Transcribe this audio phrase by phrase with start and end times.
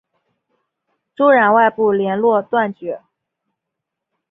[1.15, 3.03] 朱然外部连络断绝。